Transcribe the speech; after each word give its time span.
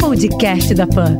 Podcast 0.00 0.74
da 0.74 0.88
Pan. 0.88 1.16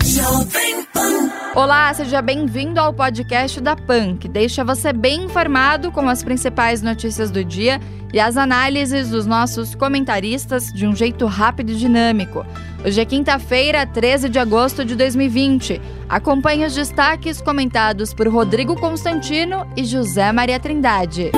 Olá, 1.55 1.95
seja 1.95 2.21
bem-vindo 2.21 2.81
ao 2.81 2.93
podcast 2.93 3.61
da 3.61 3.77
PAN, 3.77 4.17
que 4.17 4.27
deixa 4.27 4.65
você 4.65 4.93
bem 4.93 5.27
informado 5.27 5.93
com 5.93 6.09
as 6.09 6.25
principais 6.25 6.83
notícias 6.83 7.31
do 7.31 7.45
dia 7.45 7.81
e 8.13 8.19
as 8.19 8.37
análises 8.37 9.11
dos 9.11 9.27
nossos 9.27 9.77
comentaristas 9.77 10.73
de 10.73 10.89
um 10.89 10.97
jeito 10.97 11.25
rápido 11.27 11.71
e 11.71 11.77
dinâmico. 11.77 12.45
Hoje 12.85 13.01
é 13.01 13.05
quinta-feira, 13.05 13.87
13 13.87 14.29
de 14.29 14.41
agosto 14.41 14.85
de 14.85 14.97
2020. 14.97 15.81
Acompanhe 16.09 16.67
os 16.67 16.75
destaques 16.75 17.41
comentados 17.41 18.13
por 18.13 18.27
Rodrigo 18.27 18.75
Constantino 18.75 19.65
e 19.77 19.85
José 19.85 20.33
Maria 20.33 20.59
Trindade. 20.59 21.31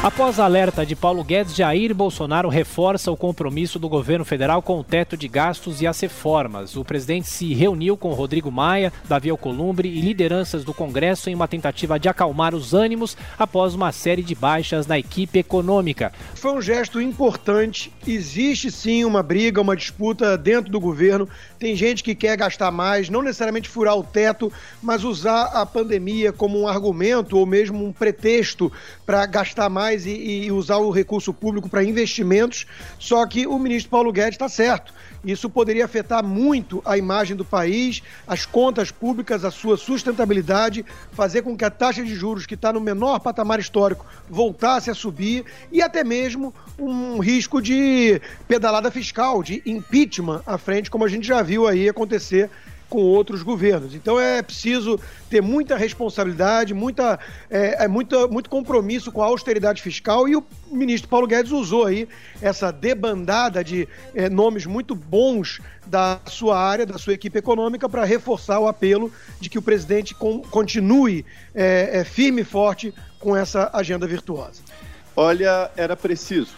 Após 0.00 0.38
alerta 0.38 0.86
de 0.86 0.94
Paulo 0.94 1.24
Guedes, 1.24 1.56
Jair 1.56 1.92
Bolsonaro 1.92 2.48
reforça 2.48 3.10
o 3.10 3.16
compromisso 3.16 3.80
do 3.80 3.88
governo 3.88 4.24
federal 4.24 4.62
com 4.62 4.78
o 4.78 4.84
teto 4.84 5.16
de 5.16 5.26
gastos 5.26 5.82
e 5.82 5.88
as 5.88 5.98
reformas. 5.98 6.76
O 6.76 6.84
presidente 6.84 7.28
se 7.28 7.52
reuniu 7.52 7.96
com 7.96 8.12
Rodrigo 8.12 8.50
Maia, 8.50 8.92
Davi 9.08 9.28
Alcolumbre 9.28 9.88
e 9.88 10.00
lideranças 10.00 10.62
do 10.62 10.72
Congresso 10.72 11.28
em 11.28 11.34
uma 11.34 11.48
tentativa 11.48 11.98
de 11.98 12.08
acalmar 12.08 12.54
os 12.54 12.74
ânimos 12.74 13.16
após 13.36 13.74
uma 13.74 13.90
série 13.90 14.22
de 14.22 14.36
baixas 14.36 14.86
na 14.86 14.96
equipe 14.96 15.40
econômica. 15.40 16.12
Foi 16.36 16.52
um 16.52 16.62
gesto 16.62 17.00
importante. 17.00 17.92
Existe 18.06 18.70
sim 18.70 19.04
uma 19.04 19.20
briga, 19.22 19.60
uma 19.60 19.76
disputa 19.76 20.38
dentro 20.38 20.70
do 20.70 20.78
governo. 20.78 21.28
Tem 21.58 21.74
gente 21.74 22.04
que 22.04 22.14
quer 22.14 22.36
gastar 22.36 22.70
mais, 22.70 23.10
não 23.10 23.20
necessariamente 23.20 23.68
furar 23.68 23.96
o 23.96 24.04
teto, 24.04 24.52
mas 24.80 25.02
usar 25.02 25.46
a 25.46 25.66
pandemia 25.66 26.32
como 26.32 26.56
um 26.56 26.68
argumento 26.68 27.36
ou 27.36 27.44
mesmo 27.44 27.84
um 27.84 27.92
pretexto 27.92 28.70
para 29.04 29.26
gastar 29.26 29.68
mais 29.68 29.87
mais 29.88 30.04
e, 30.04 30.44
e 30.44 30.52
usar 30.52 30.76
o 30.76 30.90
recurso 30.90 31.32
público 31.32 31.68
para 31.68 31.82
investimentos. 31.82 32.66
Só 32.98 33.24
que 33.26 33.46
o 33.46 33.58
ministro 33.58 33.90
Paulo 33.90 34.12
Guedes 34.12 34.34
está 34.34 34.48
certo. 34.48 34.92
Isso 35.24 35.48
poderia 35.48 35.84
afetar 35.84 36.22
muito 36.22 36.80
a 36.84 36.96
imagem 36.96 37.36
do 37.36 37.44
país, 37.44 38.02
as 38.26 38.46
contas 38.46 38.90
públicas, 38.90 39.44
a 39.44 39.50
sua 39.50 39.76
sustentabilidade, 39.76 40.84
fazer 41.12 41.42
com 41.42 41.56
que 41.56 41.64
a 41.64 41.70
taxa 41.70 42.04
de 42.04 42.14
juros, 42.14 42.46
que 42.46 42.54
está 42.54 42.72
no 42.72 42.80
menor 42.80 43.18
patamar 43.18 43.58
histórico, 43.58 44.06
voltasse 44.28 44.90
a 44.90 44.94
subir 44.94 45.44
e 45.72 45.82
até 45.82 46.04
mesmo 46.04 46.54
um 46.78 47.18
risco 47.18 47.60
de 47.60 48.20
pedalada 48.46 48.90
fiscal, 48.90 49.42
de 49.42 49.62
impeachment 49.66 50.42
à 50.46 50.56
frente, 50.56 50.90
como 50.90 51.04
a 51.04 51.08
gente 51.08 51.26
já 51.26 51.42
viu 51.42 51.66
aí 51.66 51.88
acontecer 51.88 52.48
com 52.88 52.98
outros 52.98 53.42
governos. 53.42 53.94
Então 53.94 54.18
é 54.18 54.42
preciso 54.42 54.98
ter 55.28 55.42
muita 55.42 55.76
responsabilidade, 55.76 56.72
muita, 56.72 57.18
é, 57.50 57.84
é 57.84 57.88
muito, 57.88 58.28
muito 58.30 58.48
compromisso 58.48 59.12
com 59.12 59.22
a 59.22 59.26
austeridade 59.26 59.82
fiscal 59.82 60.28
e 60.28 60.34
o 60.34 60.44
ministro 60.70 61.08
Paulo 61.08 61.26
Guedes 61.26 61.52
usou 61.52 61.84
aí 61.84 62.08
essa 62.40 62.72
debandada 62.72 63.62
de 63.62 63.86
é, 64.14 64.28
nomes 64.28 64.64
muito 64.64 64.94
bons 64.94 65.60
da 65.86 66.20
sua 66.26 66.58
área, 66.58 66.86
da 66.86 66.98
sua 66.98 67.14
equipe 67.14 67.38
econômica, 67.38 67.88
para 67.88 68.04
reforçar 68.04 68.58
o 68.58 68.68
apelo 68.68 69.12
de 69.40 69.48
que 69.48 69.58
o 69.58 69.62
presidente 69.62 70.14
com, 70.14 70.40
continue 70.42 71.24
é, 71.54 72.00
é, 72.00 72.04
firme 72.04 72.42
e 72.42 72.44
forte 72.44 72.94
com 73.18 73.36
essa 73.36 73.70
agenda 73.72 74.06
virtuosa. 74.06 74.62
Olha, 75.16 75.70
era 75.76 75.96
preciso. 75.96 76.52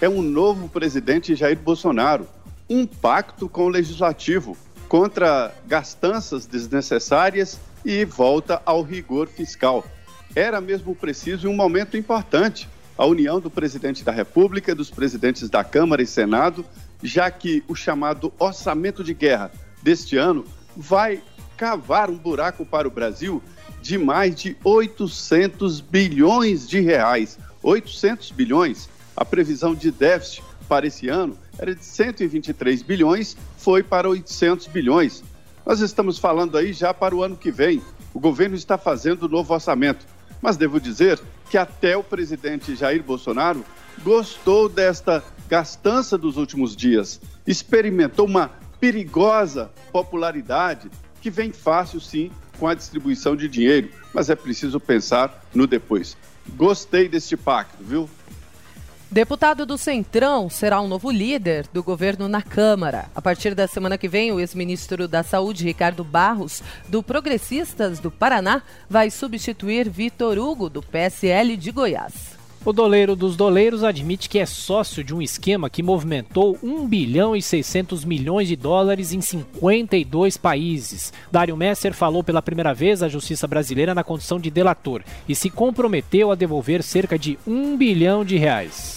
É 0.00 0.08
um 0.08 0.22
novo 0.22 0.68
presidente 0.68 1.34
Jair 1.34 1.58
Bolsonaro, 1.58 2.28
um 2.68 2.86
pacto 2.86 3.48
com 3.48 3.66
o 3.66 3.68
legislativo 3.68 4.56
contra 4.88 5.54
gastanças 5.66 6.46
desnecessárias 6.46 7.58
e 7.84 8.04
volta 8.04 8.60
ao 8.64 8.82
rigor 8.82 9.28
fiscal. 9.28 9.84
Era 10.34 10.60
mesmo 10.60 10.94
preciso 10.94 11.48
um 11.48 11.54
momento 11.54 11.96
importante 11.96 12.68
a 12.96 13.04
união 13.04 13.40
do 13.40 13.50
presidente 13.50 14.02
da 14.02 14.12
República, 14.12 14.74
dos 14.74 14.90
presidentes 14.90 15.50
da 15.50 15.62
Câmara 15.62 16.02
e 16.02 16.06
Senado, 16.06 16.64
já 17.02 17.30
que 17.30 17.62
o 17.68 17.74
chamado 17.74 18.32
orçamento 18.38 19.04
de 19.04 19.12
guerra 19.12 19.50
deste 19.82 20.16
ano 20.16 20.44
vai 20.76 21.22
cavar 21.56 22.10
um 22.10 22.16
buraco 22.16 22.64
para 22.64 22.88
o 22.88 22.90
Brasil 22.90 23.42
de 23.80 23.98
mais 23.98 24.34
de 24.34 24.56
800 24.64 25.80
bilhões 25.80 26.68
de 26.68 26.80
reais. 26.80 27.38
800 27.62 28.30
bilhões. 28.32 28.88
A 29.16 29.24
previsão 29.24 29.74
de 29.74 29.90
déficit 29.90 30.42
para 30.68 30.86
esse 30.86 31.08
ano 31.08 31.38
era 31.58 31.74
de 31.74 31.84
123 31.84 32.82
bilhões, 32.82 33.36
foi 33.56 33.82
para 33.82 34.08
800 34.08 34.66
bilhões. 34.68 35.22
Nós 35.64 35.80
estamos 35.80 36.18
falando 36.18 36.56
aí 36.56 36.72
já 36.72 36.94
para 36.94 37.14
o 37.14 37.22
ano 37.22 37.36
que 37.36 37.50
vem. 37.50 37.82
O 38.14 38.20
governo 38.20 38.54
está 38.54 38.78
fazendo 38.78 39.24
o 39.24 39.28
novo 39.28 39.52
orçamento. 39.52 40.06
Mas 40.40 40.56
devo 40.56 40.80
dizer 40.80 41.20
que 41.50 41.58
até 41.58 41.96
o 41.96 42.04
presidente 42.04 42.76
Jair 42.76 43.02
Bolsonaro 43.02 43.64
gostou 44.02 44.68
desta 44.68 45.24
gastança 45.48 46.16
dos 46.16 46.36
últimos 46.36 46.76
dias. 46.76 47.20
Experimentou 47.46 48.26
uma 48.26 48.50
perigosa 48.78 49.70
popularidade 49.90 50.90
que 51.20 51.30
vem 51.30 51.50
fácil, 51.52 52.00
sim, 52.00 52.30
com 52.58 52.68
a 52.68 52.74
distribuição 52.74 53.34
de 53.34 53.48
dinheiro, 53.48 53.90
mas 54.12 54.30
é 54.30 54.36
preciso 54.36 54.78
pensar 54.78 55.44
no 55.54 55.66
depois. 55.66 56.16
Gostei 56.56 57.08
deste 57.08 57.36
pacto, 57.36 57.82
viu? 57.82 58.08
Deputado 59.10 59.64
do 59.64 59.78
Centrão 59.78 60.50
será 60.50 60.80
o 60.80 60.84
um 60.84 60.88
novo 60.88 61.12
líder 61.12 61.68
do 61.72 61.80
governo 61.80 62.26
na 62.26 62.42
Câmara. 62.42 63.08
A 63.14 63.22
partir 63.22 63.54
da 63.54 63.68
semana 63.68 63.96
que 63.96 64.08
vem, 64.08 64.32
o 64.32 64.40
ex-ministro 64.40 65.06
da 65.06 65.22
Saúde, 65.22 65.64
Ricardo 65.64 66.02
Barros, 66.02 66.60
do 66.88 67.04
Progressistas 67.04 68.00
do 68.00 68.10
Paraná, 68.10 68.62
vai 68.90 69.08
substituir 69.08 69.88
Vitor 69.88 70.36
Hugo, 70.38 70.68
do 70.68 70.82
PSL 70.82 71.56
de 71.56 71.70
Goiás. 71.70 72.36
O 72.64 72.72
doleiro 72.72 73.14
dos 73.14 73.36
doleiros 73.36 73.84
admite 73.84 74.28
que 74.28 74.40
é 74.40 74.44
sócio 74.44 75.04
de 75.04 75.14
um 75.14 75.22
esquema 75.22 75.70
que 75.70 75.84
movimentou 75.84 76.58
1 76.60 76.84
bilhão 76.88 77.36
e 77.36 77.40
600 77.40 78.04
milhões 78.04 78.48
de 78.48 78.56
dólares 78.56 79.12
em 79.12 79.20
52 79.20 80.36
países. 80.36 81.12
Dário 81.30 81.56
Messer 81.56 81.94
falou 81.94 82.24
pela 82.24 82.42
primeira 82.42 82.74
vez 82.74 83.04
à 83.04 83.08
justiça 83.08 83.46
brasileira 83.46 83.94
na 83.94 84.02
condição 84.02 84.40
de 84.40 84.50
delator 84.50 85.04
e 85.28 85.34
se 85.36 85.48
comprometeu 85.48 86.32
a 86.32 86.34
devolver 86.34 86.82
cerca 86.82 87.16
de 87.16 87.38
1 87.46 87.76
bilhão 87.76 88.24
de 88.24 88.36
reais. 88.36 88.95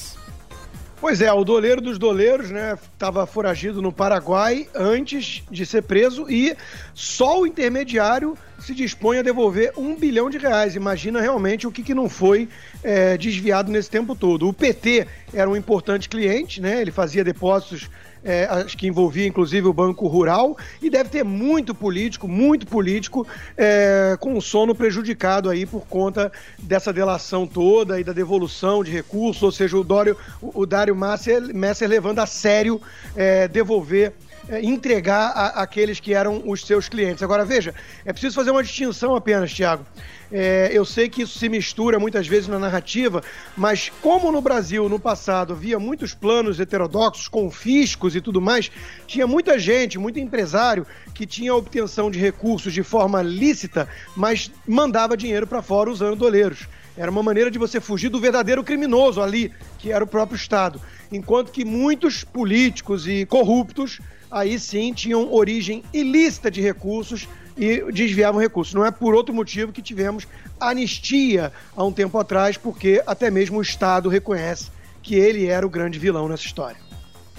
Pois 1.01 1.21
é, 1.21 1.31
o 1.31 1.45
doleiro 1.45 1.79
dos 1.79 1.97
doleiros, 1.97 2.51
né, 2.51 2.77
estava 2.93 3.25
foragido 3.25 3.81
no 3.81 3.89
Paraguai 3.89 4.67
antes 4.75 5.41
de 5.49 5.65
ser 5.65 5.83
preso 5.83 6.29
e 6.29 6.53
só 6.93 7.39
o 7.39 7.47
intermediário 7.47 8.37
se 8.59 8.75
dispõe 8.75 9.17
a 9.17 9.21
devolver 9.21 9.71
um 9.77 9.95
bilhão 9.95 10.29
de 10.29 10.37
reais. 10.37 10.75
Imagina 10.75 11.21
realmente 11.21 11.65
o 11.65 11.71
que, 11.71 11.83
que 11.83 11.93
não 11.93 12.09
foi 12.09 12.49
é, 12.83 13.17
desviado 13.17 13.71
nesse 13.71 13.89
tempo 13.89 14.13
todo. 14.13 14.49
O 14.49 14.53
PT 14.53 15.07
era 15.33 15.49
um 15.49 15.55
importante 15.55 16.09
cliente, 16.09 16.59
né? 16.59 16.81
Ele 16.81 16.91
fazia 16.91 17.23
depósitos 17.23 17.89
é, 18.23 18.45
acho 18.45 18.77
que 18.77 18.87
envolvia 18.87 19.27
inclusive 19.27 19.67
o 19.67 19.73
Banco 19.73 20.07
Rural, 20.07 20.57
e 20.81 20.89
deve 20.89 21.09
ter 21.09 21.23
muito 21.23 21.73
político, 21.73 22.27
muito 22.27 22.67
político, 22.67 23.27
é, 23.57 24.17
com 24.19 24.37
o 24.37 24.41
sono 24.41 24.75
prejudicado 24.75 25.49
aí 25.49 25.65
por 25.65 25.85
conta 25.87 26.31
dessa 26.57 26.91
delação 26.91 27.47
toda 27.47 27.99
e 27.99 28.03
da 28.03 28.13
devolução 28.13 28.83
de 28.83 28.91
recursos, 28.91 29.41
ou 29.43 29.51
seja, 29.51 29.77
o, 29.77 29.83
Dório, 29.83 30.17
o, 30.41 30.65
Dário 30.65 30.95
Messer, 30.95 31.53
Messer 31.53 31.87
levando 31.87 32.19
a 32.19 32.25
sério 32.25 32.81
é, 33.15 33.47
devolver 33.47 34.13
entregar 34.61 35.31
a, 35.31 35.61
aqueles 35.61 35.99
que 35.99 36.13
eram 36.13 36.41
os 36.45 36.65
seus 36.65 36.89
clientes. 36.89 37.21
Agora, 37.21 37.45
veja, 37.45 37.73
é 38.05 38.11
preciso 38.11 38.35
fazer 38.35 38.51
uma 38.51 38.63
distinção 38.63 39.15
apenas, 39.15 39.53
Tiago. 39.53 39.85
É, 40.31 40.69
eu 40.71 40.85
sei 40.85 41.09
que 41.09 41.23
isso 41.23 41.39
se 41.39 41.49
mistura 41.49 41.99
muitas 41.99 42.27
vezes 42.27 42.47
na 42.47 42.59
narrativa, 42.59 43.23
mas 43.57 43.91
como 44.01 44.31
no 44.31 44.41
Brasil, 44.41 44.87
no 44.87 44.99
passado, 44.99 45.53
havia 45.53 45.79
muitos 45.79 46.13
planos 46.13 46.59
heterodoxos, 46.59 47.27
confiscos 47.27 48.15
e 48.15 48.21
tudo 48.21 48.39
mais, 48.39 48.71
tinha 49.07 49.25
muita 49.25 49.57
gente, 49.57 49.97
muito 49.97 50.19
empresário 50.19 50.85
que 51.15 51.25
tinha 51.25 51.55
obtenção 51.55 52.11
de 52.11 52.19
recursos 52.19 52.73
de 52.73 52.83
forma 52.83 53.21
lícita, 53.21 53.87
mas 54.15 54.51
mandava 54.67 55.17
dinheiro 55.17 55.47
para 55.47 55.61
fora 55.63 55.89
usando 55.89 56.15
doleiros. 56.15 56.67
Era 56.95 57.09
uma 57.09 57.23
maneira 57.23 57.49
de 57.49 57.57
você 57.57 57.79
fugir 57.79 58.09
do 58.09 58.19
verdadeiro 58.19 58.63
criminoso 58.63 59.21
ali, 59.21 59.51
que 59.77 59.91
era 59.91 60.03
o 60.03 60.07
próprio 60.07 60.35
Estado. 60.35 60.81
Enquanto 61.11 61.51
que 61.51 61.65
muitos 61.65 62.23
políticos 62.23 63.07
e 63.07 63.25
corruptos 63.25 63.99
aí 64.31 64.59
sim 64.59 64.93
tinham 64.93 65.31
origem 65.33 65.83
ilícita 65.93 66.49
de 66.49 66.61
recursos 66.61 67.27
e 67.57 67.91
desviavam 67.91 68.39
recursos. 68.39 68.73
Não 68.73 68.85
é 68.85 68.91
por 68.91 69.13
outro 69.13 69.33
motivo 69.33 69.71
que 69.71 69.81
tivemos 69.81 70.27
anistia 70.59 71.51
há 71.75 71.83
um 71.83 71.91
tempo 71.91 72.17
atrás, 72.17 72.57
porque 72.57 73.01
até 73.05 73.29
mesmo 73.29 73.59
o 73.59 73.61
Estado 73.61 74.09
reconhece 74.09 74.71
que 75.01 75.15
ele 75.15 75.45
era 75.45 75.65
o 75.65 75.69
grande 75.69 75.99
vilão 75.99 76.27
nessa 76.27 76.45
história. 76.45 76.77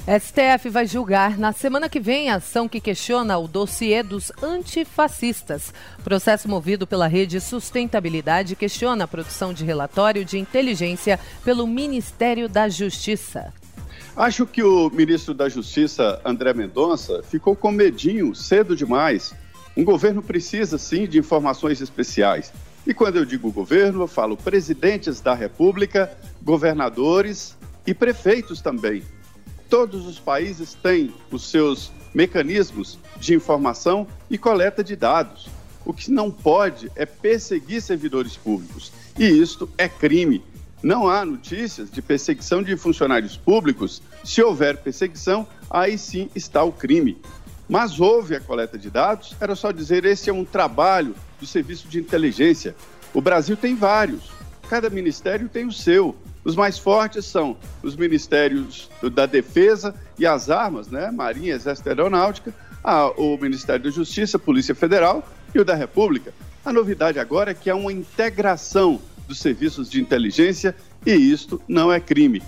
STF 0.06 0.70
vai 0.70 0.86
julgar 0.86 1.38
na 1.38 1.52
semana 1.52 1.88
que 1.88 2.00
vem 2.00 2.30
a 2.30 2.36
ação 2.36 2.66
que 2.66 2.80
questiona 2.80 3.36
o 3.36 3.46
dossiê 3.46 4.02
dos 4.02 4.32
antifascistas. 4.42 5.74
Processo 6.02 6.48
movido 6.48 6.86
pela 6.86 7.06
Rede 7.06 7.38
Sustentabilidade 7.40 8.56
questiona 8.56 9.04
a 9.04 9.08
produção 9.08 9.52
de 9.52 9.64
relatório 9.64 10.24
de 10.24 10.38
inteligência 10.38 11.20
pelo 11.44 11.66
Ministério 11.66 12.48
da 12.48 12.68
Justiça. 12.68 13.52
Acho 14.16 14.44
que 14.46 14.62
o 14.62 14.90
ministro 14.90 15.32
da 15.32 15.48
Justiça, 15.48 16.20
André 16.24 16.52
Mendonça, 16.52 17.22
ficou 17.22 17.54
com 17.54 17.70
medinho 17.70 18.34
cedo 18.34 18.74
demais. 18.74 19.32
Um 19.76 19.84
governo 19.84 20.20
precisa, 20.22 20.76
sim, 20.78 21.06
de 21.06 21.18
informações 21.18 21.80
especiais. 21.80 22.52
E 22.86 22.92
quando 22.92 23.16
eu 23.16 23.24
digo 23.24 23.52
governo, 23.52 24.02
eu 24.02 24.08
falo 24.08 24.36
presidentes 24.36 25.20
da 25.20 25.34
República, 25.34 26.10
governadores 26.42 27.56
e 27.86 27.94
prefeitos 27.94 28.60
também. 28.60 29.02
Todos 29.68 30.06
os 30.06 30.18
países 30.18 30.74
têm 30.74 31.14
os 31.30 31.48
seus 31.48 31.92
mecanismos 32.12 32.98
de 33.18 33.34
informação 33.34 34.06
e 34.28 34.36
coleta 34.36 34.82
de 34.82 34.96
dados. 34.96 35.48
O 35.84 35.94
que 35.94 36.10
não 36.10 36.30
pode 36.30 36.90
é 36.96 37.06
perseguir 37.06 37.80
servidores 37.80 38.36
públicos. 38.36 38.92
E 39.18 39.24
isto 39.24 39.68
é 39.78 39.88
crime. 39.88 40.42
Não 40.82 41.08
há 41.08 41.24
notícias 41.24 41.90
de 41.90 42.00
perseguição 42.00 42.62
de 42.62 42.76
funcionários 42.76 43.36
públicos. 43.36 44.02
Se 44.24 44.42
houver 44.42 44.78
perseguição, 44.78 45.46
aí 45.70 45.98
sim 45.98 46.30
está 46.34 46.62
o 46.62 46.72
crime. 46.72 47.20
Mas 47.68 48.00
houve 48.00 48.34
a 48.34 48.40
coleta 48.40 48.78
de 48.78 48.90
dados, 48.90 49.36
era 49.40 49.54
só 49.54 49.70
dizer 49.70 50.04
esse 50.04 50.30
é 50.30 50.32
um 50.32 50.44
trabalho 50.44 51.14
do 51.38 51.46
serviço 51.46 51.86
de 51.86 52.00
inteligência. 52.00 52.74
O 53.12 53.20
Brasil 53.20 53.56
tem 53.56 53.76
vários, 53.76 54.30
cada 54.68 54.88
ministério 54.90 55.48
tem 55.48 55.66
o 55.66 55.72
seu. 55.72 56.16
Os 56.42 56.56
mais 56.56 56.78
fortes 56.78 57.26
são 57.26 57.56
os 57.82 57.94
ministérios 57.94 58.90
da 59.12 59.26
Defesa 59.26 59.94
e 60.18 60.26
as 60.26 60.48
Armas, 60.48 60.88
né? 60.88 61.10
Marinha, 61.10 61.54
Exército 61.54 61.88
e 61.88 61.90
Aeronáutica, 61.90 62.54
a, 62.82 63.10
o 63.10 63.36
Ministério 63.36 63.84
da 63.84 63.90
Justiça, 63.90 64.38
Polícia 64.38 64.74
Federal 64.74 65.22
e 65.54 65.60
o 65.60 65.64
da 65.64 65.74
República. 65.74 66.32
A 66.64 66.72
novidade 66.72 67.18
agora 67.18 67.50
é 67.50 67.54
que 67.54 67.70
há 67.70 67.76
uma 67.76 67.92
integração 67.92 69.00
dos 69.30 69.38
serviços 69.38 69.88
de 69.88 70.00
inteligência 70.00 70.74
e 71.06 71.12
isto 71.12 71.62
não 71.68 71.92
é 71.92 72.00
crime. 72.00 72.42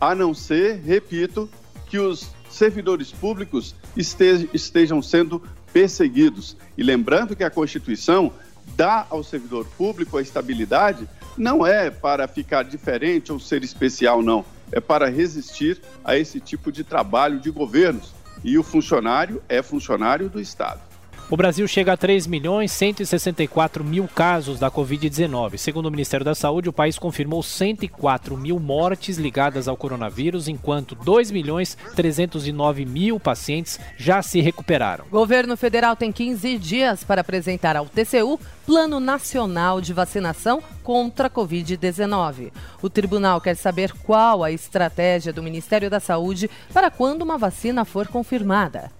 A 0.00 0.16
não 0.16 0.34
ser, 0.34 0.80
repito, 0.80 1.48
que 1.88 1.96
os 1.96 2.28
servidores 2.50 3.12
públicos 3.12 3.74
estejam 3.96 5.00
sendo 5.00 5.40
perseguidos. 5.72 6.56
E 6.76 6.82
lembrando 6.82 7.36
que 7.36 7.44
a 7.44 7.50
Constituição 7.50 8.32
dá 8.76 9.06
ao 9.08 9.22
servidor 9.22 9.64
público 9.78 10.18
a 10.18 10.22
estabilidade, 10.22 11.08
não 11.38 11.64
é 11.64 11.88
para 11.88 12.26
ficar 12.26 12.64
diferente 12.64 13.30
ou 13.30 13.38
ser 13.38 13.62
especial, 13.62 14.20
não. 14.20 14.44
É 14.72 14.80
para 14.80 15.08
resistir 15.08 15.80
a 16.04 16.18
esse 16.18 16.40
tipo 16.40 16.72
de 16.72 16.82
trabalho 16.82 17.38
de 17.38 17.50
governos. 17.50 18.12
E 18.42 18.58
o 18.58 18.62
funcionário 18.64 19.40
é 19.48 19.62
funcionário 19.62 20.28
do 20.28 20.40
Estado. 20.40 20.80
O 21.30 21.38
Brasil 21.38 21.66
chega 21.66 21.94
a 21.94 21.96
3 21.96 22.26
milhões 22.26 22.70
164 22.72 23.82
mil 23.82 24.06
casos 24.06 24.60
da 24.60 24.70
Covid-19. 24.70 25.56
Segundo 25.56 25.86
o 25.86 25.90
Ministério 25.90 26.22
da 26.24 26.34
Saúde, 26.34 26.68
o 26.68 26.72
país 26.72 26.98
confirmou 26.98 27.42
104 27.42 28.36
mil 28.36 28.60
mortes 28.60 29.16
ligadas 29.16 29.66
ao 29.66 29.76
coronavírus, 29.76 30.48
enquanto 30.48 30.94
2 30.94 31.30
milhões 31.30 31.78
309 31.96 32.84
mil 32.84 33.18
pacientes 33.18 33.80
já 33.96 34.20
se 34.20 34.42
recuperaram. 34.42 35.06
O 35.06 35.10
governo 35.10 35.56
federal 35.56 35.96
tem 35.96 36.12
15 36.12 36.58
dias 36.58 37.02
para 37.02 37.22
apresentar 37.22 37.74
ao 37.74 37.86
TCU 37.86 38.38
Plano 38.66 39.00
Nacional 39.00 39.80
de 39.80 39.94
Vacinação 39.94 40.62
contra 40.82 41.28
a 41.28 41.30
Covid-19. 41.30 42.52
O 42.82 42.90
tribunal 42.90 43.40
quer 43.40 43.56
saber 43.56 43.92
qual 44.04 44.44
a 44.44 44.52
estratégia 44.52 45.32
do 45.32 45.42
Ministério 45.42 45.88
da 45.88 46.00
Saúde 46.00 46.50
para 46.72 46.90
quando 46.90 47.22
uma 47.22 47.38
vacina 47.38 47.82
for 47.86 48.08
confirmada. 48.08 48.90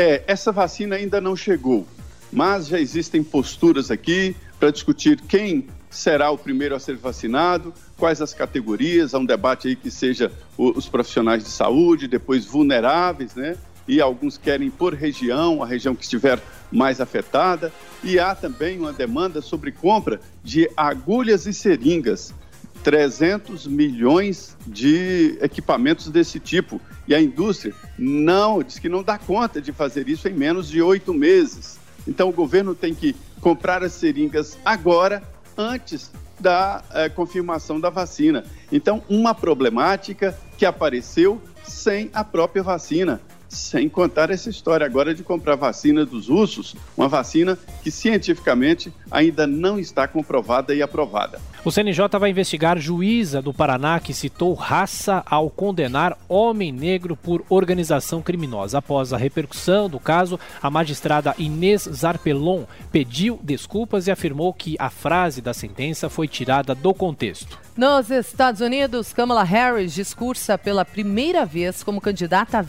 É, 0.00 0.22
essa 0.28 0.52
vacina 0.52 0.94
ainda 0.94 1.20
não 1.20 1.34
chegou, 1.34 1.84
mas 2.32 2.68
já 2.68 2.78
existem 2.78 3.20
posturas 3.20 3.90
aqui 3.90 4.36
para 4.56 4.70
discutir 4.70 5.20
quem 5.22 5.66
será 5.90 6.30
o 6.30 6.38
primeiro 6.38 6.76
a 6.76 6.78
ser 6.78 6.94
vacinado, 6.94 7.74
quais 7.96 8.22
as 8.22 8.32
categorias, 8.32 9.12
há 9.12 9.18
um 9.18 9.24
debate 9.24 9.66
aí 9.66 9.74
que 9.74 9.90
seja 9.90 10.30
os 10.56 10.88
profissionais 10.88 11.42
de 11.42 11.50
saúde, 11.50 12.06
depois 12.06 12.44
vulneráveis, 12.44 13.34
né? 13.34 13.56
E 13.88 14.00
alguns 14.00 14.38
querem 14.38 14.70
por 14.70 14.94
região, 14.94 15.64
a 15.64 15.66
região 15.66 15.96
que 15.96 16.04
estiver 16.04 16.40
mais 16.70 17.00
afetada, 17.00 17.72
e 18.04 18.20
há 18.20 18.36
também 18.36 18.78
uma 18.78 18.92
demanda 18.92 19.42
sobre 19.42 19.72
compra 19.72 20.20
de 20.44 20.70
agulhas 20.76 21.44
e 21.44 21.52
seringas. 21.52 22.32
300 22.82 23.66
milhões 23.66 24.56
de 24.66 25.38
equipamentos 25.40 26.08
desse 26.08 26.38
tipo. 26.38 26.80
E 27.06 27.14
a 27.14 27.20
indústria 27.20 27.74
não, 27.98 28.62
diz 28.62 28.78
que 28.78 28.88
não 28.88 29.02
dá 29.02 29.18
conta 29.18 29.60
de 29.60 29.72
fazer 29.72 30.08
isso 30.08 30.28
em 30.28 30.34
menos 30.34 30.68
de 30.68 30.80
oito 30.82 31.12
meses. 31.14 31.78
Então 32.06 32.28
o 32.28 32.32
governo 32.32 32.74
tem 32.74 32.94
que 32.94 33.14
comprar 33.40 33.82
as 33.82 33.92
seringas 33.92 34.58
agora, 34.64 35.22
antes 35.56 36.10
da 36.38 36.82
é, 36.92 37.08
confirmação 37.08 37.80
da 37.80 37.90
vacina. 37.90 38.44
Então, 38.70 39.02
uma 39.08 39.34
problemática 39.34 40.38
que 40.56 40.64
apareceu 40.64 41.42
sem 41.64 42.10
a 42.12 42.22
própria 42.22 42.62
vacina. 42.62 43.20
Sem 43.48 43.88
contar 43.88 44.30
essa 44.30 44.50
história 44.50 44.84
agora 44.84 45.14
de 45.14 45.22
comprar 45.22 45.56
vacina 45.56 46.04
dos 46.04 46.28
ursos, 46.28 46.76
uma 46.96 47.08
vacina 47.08 47.58
que 47.82 47.90
cientificamente 47.90 48.92
ainda 49.10 49.46
não 49.46 49.78
está 49.78 50.06
comprovada 50.06 50.74
e 50.74 50.82
aprovada. 50.82 51.40
O 51.64 51.70
CNJ 51.72 52.06
vai 52.20 52.30
investigar 52.30 52.78
juíza 52.78 53.42
do 53.42 53.52
Paraná 53.52 53.98
que 53.98 54.14
citou 54.14 54.54
raça 54.54 55.22
ao 55.26 55.50
condenar 55.50 56.16
homem 56.28 56.70
negro 56.70 57.16
por 57.16 57.44
organização 57.48 58.22
criminosa. 58.22 58.78
Após 58.78 59.12
a 59.12 59.16
repercussão 59.16 59.88
do 59.88 59.98
caso, 59.98 60.38
a 60.62 60.70
magistrada 60.70 61.34
Inês 61.36 61.88
Zarpelon 61.92 62.64
pediu 62.92 63.40
desculpas 63.42 64.06
e 64.06 64.10
afirmou 64.10 64.52
que 64.52 64.76
a 64.78 64.88
frase 64.88 65.40
da 65.42 65.52
sentença 65.52 66.08
foi 66.08 66.28
tirada 66.28 66.74
do 66.74 66.94
contexto. 66.94 67.58
Nos 67.76 68.10
Estados 68.10 68.60
Unidos, 68.60 69.12
Kamala 69.12 69.44
Harris 69.44 69.94
discursa 69.94 70.58
pela 70.58 70.84
primeira 70.84 71.46
vez 71.46 71.82
como 71.82 72.00
candidata 72.00 72.58
à 72.58 72.62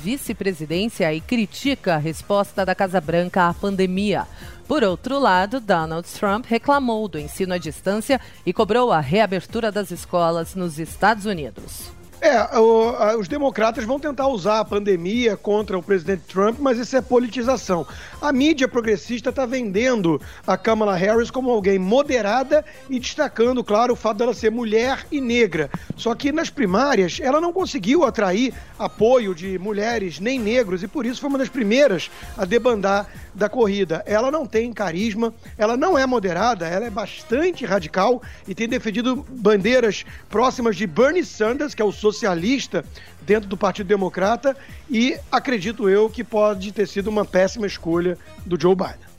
vice-presidência 0.69 1.11
e 1.13 1.19
critica 1.19 1.95
a 1.95 1.97
resposta 1.97 2.63
da 2.63 2.75
Casa 2.75 3.01
Branca 3.01 3.49
à 3.49 3.53
pandemia. 3.53 4.27
Por 4.67 4.83
outro 4.83 5.17
lado, 5.17 5.59
Donald 5.59 6.07
Trump 6.07 6.45
reclamou 6.45 7.07
do 7.07 7.17
ensino 7.17 7.55
à 7.55 7.57
distância 7.57 8.21
e 8.45 8.53
cobrou 8.53 8.91
a 8.91 8.99
reabertura 8.99 9.71
das 9.71 9.89
escolas 9.89 10.53
nos 10.53 10.77
Estados 10.77 11.25
Unidos. 11.25 11.98
É, 12.21 12.57
o, 12.59 13.17
os 13.17 13.29
democratas 13.29 13.85
vão 13.85 13.97
tentar 13.97 14.27
usar 14.27 14.59
a 14.59 14.65
pandemia 14.65 15.37
contra 15.37 15.77
o 15.77 15.83
presidente 15.83 16.23
Trump, 16.27 16.57
mas 16.59 16.77
isso 16.77 16.97
é 16.97 17.01
politização. 17.01 17.87
A 18.21 18.33
mídia 18.33 18.67
progressista 18.67 19.29
está 19.29 19.45
vendendo 19.45 20.21
a 20.45 20.57
Kamala 20.57 20.97
Harris 20.97 21.31
como 21.31 21.49
alguém 21.49 21.79
moderada 21.79 22.65
e 22.89 22.99
destacando, 22.99 23.63
claro, 23.63 23.93
o 23.93 23.95
fato 23.95 24.17
dela 24.17 24.33
ser 24.33 24.51
mulher 24.51 25.05
e 25.09 25.21
negra. 25.21 25.69
Só 25.95 26.13
que 26.13 26.29
nas 26.33 26.49
primárias 26.49 27.19
ela 27.21 27.39
não 27.39 27.53
conseguiu 27.53 28.03
atrair 28.03 28.53
apoio 28.77 29.33
de 29.33 29.57
mulheres 29.57 30.19
nem 30.19 30.37
negros 30.37 30.83
e 30.83 30.87
por 30.87 31.05
isso 31.05 31.21
foi 31.21 31.29
uma 31.29 31.37
das 31.37 31.49
primeiras 31.49 32.11
a 32.37 32.43
debandar 32.43 33.07
da 33.33 33.47
corrida. 33.47 34.03
Ela 34.05 34.29
não 34.29 34.45
tem 34.45 34.73
carisma, 34.73 35.33
ela 35.57 35.77
não 35.77 35.97
é 35.97 36.05
moderada, 36.05 36.67
ela 36.67 36.85
é 36.85 36.89
bastante 36.89 37.65
radical 37.65 38.21
e 38.45 38.53
tem 38.53 38.67
defendido 38.67 39.25
bandeiras 39.29 40.05
próximas 40.29 40.75
de 40.75 40.85
Bernie 40.85 41.23
Sanders, 41.23 41.73
que 41.73 41.81
é 41.81 41.85
o 41.85 41.91
socialista 42.11 42.83
dentro 43.21 43.47
do 43.47 43.57
Partido 43.57 43.87
Democrata, 43.87 44.55
e 44.89 45.17
acredito 45.31 45.87
eu 45.87 46.09
que 46.09 46.23
pode 46.23 46.71
ter 46.71 46.87
sido 46.87 47.07
uma 47.07 47.23
péssima 47.23 47.67
escolha 47.67 48.17
do 48.45 48.59
Joe 48.59 48.75
Biden. 48.75 49.09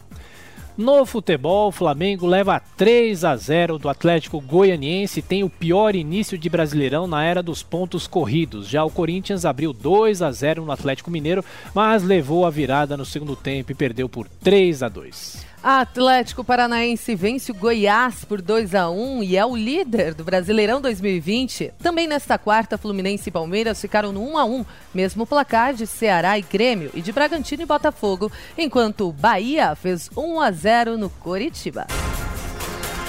No 0.76 1.04
futebol, 1.04 1.68
o 1.68 1.72
Flamengo 1.72 2.26
leva 2.26 2.62
3 2.76 3.24
a 3.24 3.36
0 3.36 3.78
do 3.78 3.88
Atlético 3.88 4.40
Goianiense 4.40 5.18
e 5.18 5.22
tem 5.22 5.44
o 5.44 5.50
pior 5.50 5.94
início 5.94 6.38
de 6.38 6.48
Brasileirão 6.48 7.06
na 7.06 7.22
era 7.22 7.42
dos 7.42 7.62
pontos 7.62 8.06
corridos. 8.06 8.66
Já 8.66 8.82
o 8.82 8.90
Corinthians 8.90 9.44
abriu 9.44 9.74
2 9.74 10.22
a 10.22 10.32
0 10.32 10.64
no 10.64 10.72
Atlético 10.72 11.10
Mineiro, 11.10 11.44
mas 11.74 12.02
levou 12.02 12.46
a 12.46 12.50
virada 12.50 12.96
no 12.96 13.04
segundo 13.04 13.36
tempo 13.36 13.70
e 13.70 13.74
perdeu 13.74 14.08
por 14.08 14.26
3 14.42 14.82
a 14.82 14.88
2. 14.88 15.49
Atlético 15.62 16.42
Paranaense 16.42 17.14
vence 17.14 17.52
o 17.52 17.54
Goiás 17.54 18.24
por 18.24 18.40
2 18.40 18.74
a 18.74 18.88
1 18.88 19.22
e 19.22 19.36
é 19.36 19.44
o 19.44 19.54
líder 19.54 20.14
do 20.14 20.24
Brasileirão 20.24 20.80
2020. 20.80 21.74
Também 21.82 22.08
nesta 22.08 22.38
quarta, 22.38 22.78
Fluminense 22.78 23.28
e 23.28 23.32
Palmeiras 23.32 23.78
ficaram 23.78 24.10
no 24.10 24.22
1 24.22 24.38
a 24.38 24.44
1, 24.46 24.64
mesmo 24.94 25.26
placar 25.26 25.74
de 25.74 25.86
Ceará 25.86 26.38
e 26.38 26.42
Grêmio 26.42 26.90
e 26.94 27.02
de 27.02 27.12
Bragantino 27.12 27.62
e 27.62 27.66
Botafogo, 27.66 28.32
enquanto 28.56 29.06
o 29.06 29.12
Bahia 29.12 29.74
fez 29.74 30.08
1 30.16 30.40
a 30.40 30.50
0 30.50 30.96
no 30.96 31.10
Coritiba. 31.10 31.86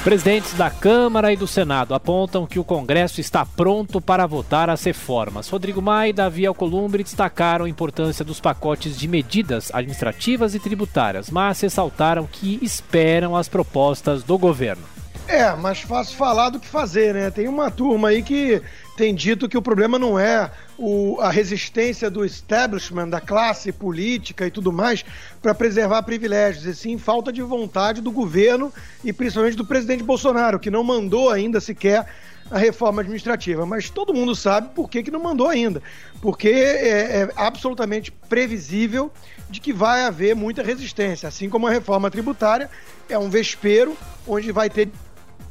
Presidentes 0.03 0.53
da 0.53 0.67
Câmara 0.67 1.31
e 1.31 1.37
do 1.37 1.45
Senado 1.45 1.93
apontam 1.93 2.47
que 2.47 2.57
o 2.57 2.63
Congresso 2.63 3.21
está 3.21 3.45
pronto 3.45 4.01
para 4.01 4.25
votar 4.25 4.67
as 4.67 4.83
reformas. 4.83 5.47
Rodrigo 5.47 5.79
Maia 5.79 6.09
e 6.09 6.13
Davi 6.13 6.43
Alcolumbre 6.43 7.03
destacaram 7.03 7.65
a 7.65 7.69
importância 7.69 8.25
dos 8.25 8.39
pacotes 8.39 8.97
de 8.97 9.07
medidas 9.07 9.69
administrativas 9.71 10.55
e 10.55 10.59
tributárias, 10.59 11.29
mas 11.29 11.61
ressaltaram 11.61 12.25
que 12.25 12.57
esperam 12.63 13.35
as 13.35 13.47
propostas 13.47 14.23
do 14.23 14.39
governo. 14.39 14.81
É, 15.27 15.53
mais 15.55 15.81
fácil 15.81 16.17
falar 16.17 16.49
do 16.49 16.59
que 16.59 16.67
fazer, 16.67 17.13
né? 17.13 17.29
Tem 17.29 17.47
uma 17.47 17.69
turma 17.69 18.09
aí 18.09 18.23
que 18.23 18.59
tem 18.95 19.15
dito 19.15 19.47
que 19.47 19.57
o 19.57 19.61
problema 19.61 19.97
não 19.97 20.19
é 20.19 20.51
o, 20.77 21.19
a 21.19 21.29
resistência 21.29 22.09
do 22.09 22.25
establishment, 22.25 23.09
da 23.09 23.21
classe 23.21 23.71
política 23.71 24.45
e 24.45 24.51
tudo 24.51 24.71
mais, 24.71 25.05
para 25.41 25.53
preservar 25.53 26.03
privilégios, 26.03 26.65
e 26.65 26.75
sim 26.75 26.97
falta 26.97 27.31
de 27.31 27.41
vontade 27.41 28.01
do 28.01 28.11
governo 28.11 28.71
e 29.03 29.13
principalmente 29.13 29.55
do 29.55 29.65
presidente 29.65 30.03
Bolsonaro, 30.03 30.59
que 30.59 30.69
não 30.69 30.83
mandou 30.83 31.29
ainda 31.29 31.59
sequer 31.59 32.05
a 32.49 32.57
reforma 32.57 33.01
administrativa. 33.01 33.65
Mas 33.65 33.89
todo 33.89 34.13
mundo 34.13 34.35
sabe 34.35 34.69
por 34.75 34.89
que, 34.89 35.03
que 35.03 35.11
não 35.11 35.21
mandou 35.21 35.47
ainda. 35.47 35.81
Porque 36.21 36.49
é, 36.49 37.21
é 37.21 37.29
absolutamente 37.35 38.11
previsível 38.11 39.11
de 39.49 39.59
que 39.59 39.71
vai 39.71 40.03
haver 40.03 40.35
muita 40.35 40.61
resistência. 40.61 41.29
Assim 41.29 41.49
como 41.49 41.67
a 41.67 41.71
reforma 41.71 42.11
tributária 42.11 42.69
é 43.09 43.17
um 43.17 43.29
vespeiro 43.29 43.97
onde 44.27 44.51
vai 44.51 44.69
ter 44.69 44.89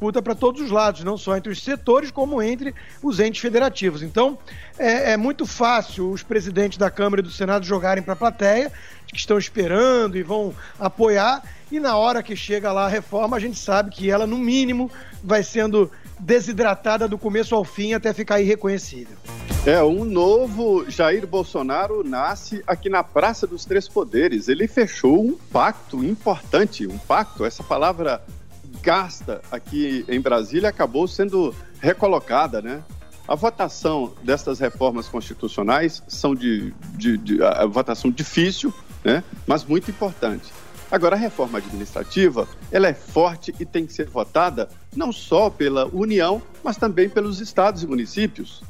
disputa 0.01 0.19
para 0.19 0.33
todos 0.33 0.59
os 0.59 0.71
lados, 0.71 1.03
não 1.03 1.15
só 1.15 1.37
entre 1.37 1.51
os 1.51 1.63
setores, 1.63 2.09
como 2.09 2.41
entre 2.41 2.73
os 3.03 3.19
entes 3.19 3.39
federativos. 3.39 4.01
Então, 4.01 4.35
é, 4.79 5.11
é 5.11 5.17
muito 5.17 5.45
fácil 5.45 6.09
os 6.09 6.23
presidentes 6.23 6.79
da 6.79 6.89
Câmara 6.89 7.21
e 7.21 7.23
do 7.23 7.29
Senado 7.29 7.63
jogarem 7.63 8.01
para 8.01 8.13
a 8.13 8.15
plateia, 8.15 8.71
que 9.05 9.15
estão 9.15 9.37
esperando 9.37 10.17
e 10.17 10.23
vão 10.23 10.55
apoiar, 10.79 11.43
e 11.71 11.79
na 11.79 11.95
hora 11.97 12.23
que 12.23 12.35
chega 12.35 12.71
lá 12.71 12.85
a 12.85 12.89
reforma, 12.89 13.37
a 13.37 13.39
gente 13.39 13.59
sabe 13.59 13.91
que 13.91 14.09
ela, 14.09 14.25
no 14.25 14.39
mínimo, 14.39 14.89
vai 15.23 15.43
sendo 15.43 15.91
desidratada 16.17 17.07
do 17.07 17.17
começo 17.17 17.53
ao 17.53 17.63
fim 17.63 17.93
até 17.93 18.11
ficar 18.11 18.41
irreconhecível. 18.41 19.15
É, 19.67 19.83
um 19.83 20.03
novo 20.03 20.89
Jair 20.89 21.27
Bolsonaro 21.27 22.03
nasce 22.03 22.63
aqui 22.65 22.89
na 22.89 23.03
Praça 23.03 23.45
dos 23.45 23.65
Três 23.65 23.87
Poderes. 23.87 24.47
Ele 24.47 24.67
fechou 24.67 25.23
um 25.23 25.37
pacto 25.51 26.03
importante, 26.03 26.87
um 26.87 26.97
pacto, 26.97 27.45
essa 27.45 27.63
palavra 27.63 28.19
gasta 28.81 29.41
aqui 29.51 30.03
em 30.07 30.19
Brasília 30.19 30.69
acabou 30.69 31.07
sendo 31.07 31.55
recolocada, 31.79 32.61
né? 32.61 32.83
A 33.27 33.35
votação 33.35 34.13
destas 34.23 34.59
reformas 34.59 35.07
constitucionais 35.07 36.03
são 36.07 36.35
de, 36.35 36.73
de, 36.95 37.17
de 37.17 37.43
a 37.43 37.65
votação 37.65 38.11
difícil, 38.11 38.73
né? 39.03 39.23
Mas 39.47 39.63
muito 39.63 39.89
importante. 39.89 40.51
Agora, 40.91 41.15
a 41.15 41.19
reforma 41.19 41.59
administrativa, 41.59 42.45
ela 42.69 42.87
é 42.87 42.93
forte 42.93 43.55
e 43.57 43.65
tem 43.65 43.85
que 43.85 43.93
ser 43.93 44.09
votada 44.09 44.67
não 44.93 45.13
só 45.13 45.49
pela 45.49 45.85
União, 45.85 46.41
mas 46.61 46.75
também 46.75 47.07
pelos 47.07 47.39
estados 47.39 47.81
e 47.81 47.87
municípios. 47.87 48.61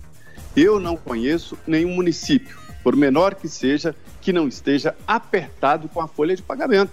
Eu 0.56 0.80
não 0.80 0.96
conheço 0.96 1.58
nenhum 1.66 1.96
município, 1.96 2.60
por 2.84 2.96
menor 2.96 3.34
que 3.34 3.50
seja, 3.50 3.96
que 4.22 4.32
não 4.32 4.48
esteja 4.48 4.96
apertado 5.08 5.90
com 5.90 6.00
a 6.00 6.08
folha 6.08 6.36
de 6.36 6.44
pagamento. 6.44 6.92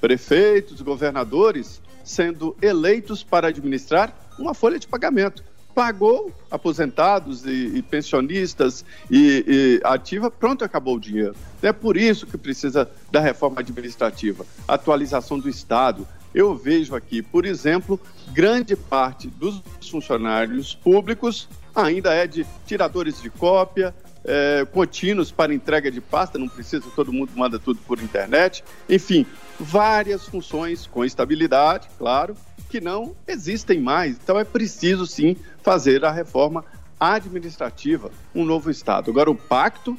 Prefeitos, 0.00 0.80
governadores 0.80 1.82
sendo 2.04 2.56
eleitos 2.60 3.22
para 3.22 3.48
administrar 3.48 4.16
uma 4.38 4.54
folha 4.54 4.78
de 4.78 4.86
pagamento. 4.86 5.44
Pagou 5.74 6.30
aposentados 6.50 7.46
e, 7.46 7.76
e 7.76 7.82
pensionistas 7.82 8.84
e, 9.10 9.44
e, 9.46 9.80
ativa, 9.84 10.30
pronto, 10.30 10.64
acabou 10.64 10.96
o 10.96 11.00
dinheiro. 11.00 11.34
É 11.62 11.72
por 11.72 11.96
isso 11.96 12.26
que 12.26 12.36
precisa 12.36 12.90
da 13.10 13.20
reforma 13.20 13.60
administrativa, 13.60 14.44
atualização 14.68 15.38
do 15.38 15.48
Estado. 15.48 16.06
Eu 16.34 16.54
vejo 16.54 16.94
aqui, 16.94 17.22
por 17.22 17.46
exemplo, 17.46 17.98
grande 18.32 18.76
parte 18.76 19.28
dos 19.28 19.62
funcionários 19.90 20.74
públicos 20.74 21.48
ainda 21.74 22.12
é 22.12 22.26
de 22.26 22.46
tiradores 22.66 23.20
de 23.20 23.30
cópia, 23.30 23.94
é, 24.24 24.66
contínuos 24.70 25.30
para 25.30 25.54
entrega 25.54 25.90
de 25.90 26.00
pasta, 26.00 26.38
não 26.38 26.48
precisa, 26.48 26.84
todo 26.94 27.12
mundo 27.12 27.32
manda 27.34 27.58
tudo 27.58 27.80
por 27.86 28.00
internet. 28.00 28.64
Enfim, 28.88 29.26
várias 29.58 30.26
funções 30.26 30.86
com 30.86 31.04
estabilidade, 31.04 31.88
claro, 31.98 32.36
que 32.68 32.80
não 32.80 33.14
existem 33.26 33.80
mais. 33.80 34.16
Então 34.16 34.38
é 34.38 34.44
preciso 34.44 35.06
sim 35.06 35.36
fazer 35.62 36.04
a 36.04 36.10
reforma 36.10 36.64
administrativa, 36.98 38.10
um 38.34 38.44
novo 38.44 38.70
Estado. 38.70 39.10
Agora, 39.10 39.30
o 39.30 39.34
pacto 39.34 39.96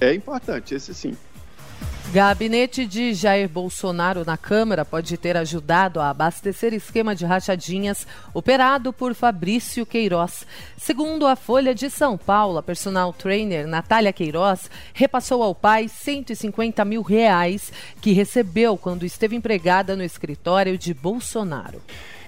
é 0.00 0.14
importante, 0.14 0.74
esse 0.74 0.94
sim. 0.94 1.16
Gabinete 2.12 2.86
de 2.86 3.12
Jair 3.12 3.48
Bolsonaro 3.48 4.24
na 4.24 4.36
Câmara 4.38 4.84
pode 4.84 5.18
ter 5.18 5.36
ajudado 5.36 6.00
a 6.00 6.08
abastecer 6.08 6.72
esquema 6.72 7.14
de 7.14 7.26
rachadinhas 7.26 8.06
operado 8.32 8.92
por 8.92 9.12
Fabrício 9.12 9.84
Queiroz. 9.84 10.46
Segundo 10.78 11.26
a 11.26 11.36
Folha 11.36 11.74
de 11.74 11.90
São 11.90 12.16
Paulo, 12.16 12.58
a 12.58 12.62
personal 12.62 13.12
trainer 13.12 13.66
Natália 13.66 14.12
Queiroz 14.12 14.70
repassou 14.94 15.42
ao 15.42 15.54
pai 15.54 15.88
150 15.88 16.84
mil 16.86 17.02
reais 17.02 17.72
que 18.00 18.12
recebeu 18.12 18.78
quando 18.78 19.04
esteve 19.04 19.36
empregada 19.36 19.94
no 19.94 20.02
escritório 20.02 20.78
de 20.78 20.94
Bolsonaro. 20.94 21.82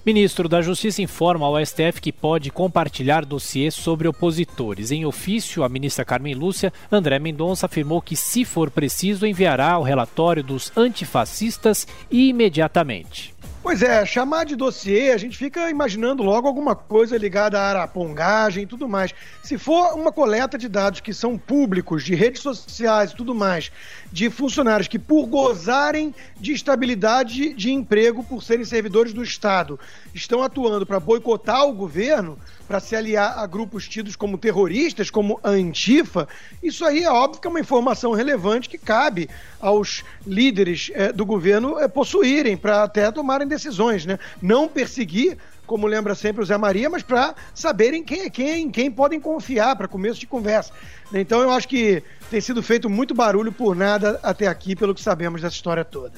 Ministro 0.05 0.49
da 0.49 0.63
Justiça 0.63 1.03
informa 1.03 1.47
ao 1.47 1.65
STF 1.65 2.01
que 2.01 2.13
pode 2.13 2.51
compartilhar 2.51 3.25
dossiês 3.25 3.75
sobre 3.75 4.09
opositores. 4.09 4.91
Em 4.91 5.05
ofício, 5.05 5.65
a 5.65 5.69
ministra 5.69 6.05
Carmen 6.05 6.35
Lúcia, 6.35 6.73
André 6.91 7.19
Mendonça 7.19 7.67
afirmou 7.67 8.01
que, 8.01 8.17
se 8.17 8.45
for 8.45 8.71
preciso, 8.71 9.27
enviará 9.27 9.79
o 9.79 9.83
relatório 9.83 10.43
dos 10.43 10.73
antifascistas 10.77 11.87
imediatamente. 12.11 13.35
Pois 13.61 13.83
é, 13.83 14.07
chamar 14.07 14.45
de 14.45 14.55
dossiê, 14.55 15.11
a 15.11 15.19
gente 15.19 15.37
fica 15.37 15.69
imaginando 15.69 16.23
logo 16.23 16.47
alguma 16.47 16.77
coisa 16.77 17.19
ligada 17.19 17.61
à 17.61 17.69
arapongagem 17.69 18.63
e 18.63 18.67
tudo 18.67 18.89
mais. 18.89 19.13
Se 19.43 19.59
for 19.59 19.95
uma 19.95 20.13
coleta 20.13 20.57
de 20.57 20.69
dados 20.69 21.01
que 21.01 21.13
são 21.13 21.37
públicos, 21.37 22.05
de 22.05 22.15
redes 22.15 22.41
sociais 22.41 23.11
e 23.11 23.17
tudo 23.17 23.35
mais, 23.35 23.73
de 24.13 24.31
funcionários 24.31 24.87
que, 24.87 24.99
por 24.99 25.27
gozarem 25.27 26.15
de 26.41 26.53
estabilidade 26.53 27.53
de 27.53 27.73
emprego, 27.73 28.23
por 28.23 28.43
serem 28.43 28.65
servidores 28.65 29.13
do 29.13 29.23
Estado, 29.23 29.79
estão 30.15 30.43
atuando 30.43 30.87
para 30.87 31.01
boicotar 31.01 31.67
o 31.67 31.73
governo, 31.73 32.39
para 32.69 32.79
se 32.81 32.95
aliar 32.95 33.39
a 33.39 33.47
grupos 33.47 33.89
tidos 33.89 34.15
como 34.15 34.37
terroristas, 34.37 35.09
como 35.09 35.41
a 35.43 35.49
Antifa, 35.49 36.29
isso 36.63 36.85
aí 36.85 37.03
é 37.03 37.11
óbvio 37.11 37.41
que 37.41 37.47
é 37.47 37.51
uma 37.51 37.59
informação 37.59 38.13
relevante 38.13 38.69
que 38.69 38.77
cabe 38.77 39.31
aos 39.59 40.05
líderes 40.27 40.91
é, 40.93 41.11
do 41.11 41.25
governo 41.25 41.79
é, 41.79 41.89
possuírem 41.89 42.59
para 42.59 42.83
até 42.83 43.11
tomarem 43.11 43.49
decisões, 43.49 44.05
né? 44.05 44.19
Não 44.43 44.69
perseguir 44.69 45.39
como 45.67 45.87
lembra 45.87 46.15
sempre 46.15 46.43
o 46.43 46.47
Zé 46.47 46.57
Maria, 46.57 46.89
mas 46.89 47.03
para 47.03 47.35
saberem 47.55 48.03
quem 48.03 48.23
é 48.23 48.31
quem, 48.31 48.71
quem 48.71 48.91
podem 48.91 49.21
confiar 49.21 49.77
para 49.77 49.87
começo 49.87 50.19
de 50.19 50.27
conversa. 50.27 50.73
Então 51.13 51.41
eu 51.43 51.51
acho 51.51 51.69
que 51.69 52.03
tem 52.31 52.41
sido 52.41 52.63
feito 52.63 52.89
muito 52.89 53.15
barulho 53.15 53.53
por 53.53 53.77
nada 53.77 54.19
até 54.23 54.47
aqui, 54.47 54.75
pelo 54.75 54.95
que 54.95 55.03
sabemos 55.03 55.43
dessa 55.43 55.57
história 55.57 55.85
toda. 55.85 56.13